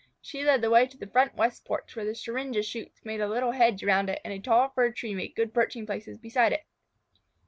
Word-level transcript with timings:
She 0.19 0.43
led 0.43 0.61
the 0.63 0.71
way 0.71 0.87
to 0.87 0.97
the 0.97 1.05
front 1.05 1.35
west 1.35 1.63
porch, 1.63 1.95
where 1.95 2.03
the 2.05 2.15
syringa 2.15 2.63
shoots 2.63 3.05
made 3.05 3.21
a 3.21 3.27
little 3.27 3.51
hedge 3.51 3.83
around 3.83 4.09
it 4.09 4.19
and 4.25 4.33
a 4.33 4.39
tall 4.39 4.69
fir 4.69 4.91
tree 4.91 5.13
made 5.13 5.35
good 5.35 5.53
perching 5.53 5.85
places 5.85 6.17
beside 6.17 6.53
it. 6.53 6.65